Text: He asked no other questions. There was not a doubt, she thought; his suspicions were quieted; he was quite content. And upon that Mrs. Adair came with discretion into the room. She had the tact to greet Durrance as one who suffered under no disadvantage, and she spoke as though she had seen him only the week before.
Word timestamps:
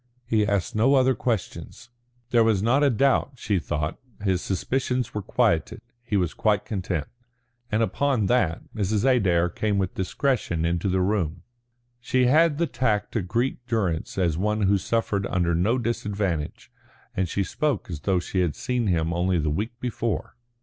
He 0.25 0.47
asked 0.47 0.73
no 0.73 0.95
other 0.95 1.13
questions. 1.13 1.91
There 2.31 2.43
was 2.43 2.63
not 2.63 2.83
a 2.83 2.89
doubt, 2.89 3.33
she 3.35 3.59
thought; 3.59 3.99
his 4.23 4.41
suspicions 4.41 5.13
were 5.13 5.21
quieted; 5.21 5.79
he 6.01 6.17
was 6.17 6.33
quite 6.33 6.65
content. 6.65 7.05
And 7.71 7.83
upon 7.83 8.25
that 8.25 8.63
Mrs. 8.73 9.05
Adair 9.05 9.47
came 9.47 9.77
with 9.77 9.93
discretion 9.93 10.65
into 10.65 10.89
the 10.89 11.01
room. 11.01 11.43
She 11.99 12.25
had 12.25 12.57
the 12.57 12.65
tact 12.65 13.11
to 13.11 13.21
greet 13.21 13.63
Durrance 13.67 14.17
as 14.17 14.39
one 14.39 14.63
who 14.63 14.79
suffered 14.79 15.27
under 15.27 15.53
no 15.53 15.77
disadvantage, 15.77 16.71
and 17.15 17.29
she 17.29 17.43
spoke 17.43 17.87
as 17.87 17.99
though 17.99 18.19
she 18.19 18.39
had 18.39 18.55
seen 18.55 18.87
him 18.87 19.13
only 19.13 19.37
the 19.37 19.51
week 19.51 19.79
before. 19.79 20.35